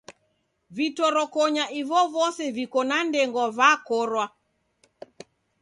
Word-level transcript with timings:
Vitorokonya 0.77 1.65
ivovose 1.81 2.43
viko 2.57 2.79
na 2.89 2.97
ndengwa 3.07 3.45
vakorwa. 3.57 4.25